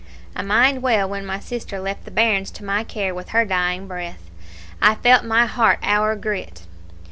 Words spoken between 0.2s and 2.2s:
I mind well when my sister left the